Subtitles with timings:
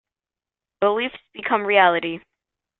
[0.79, 2.21] Beliefs become reality.